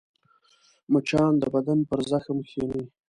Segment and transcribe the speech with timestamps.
[0.91, 2.83] مچان د بدن پر زخم کښېني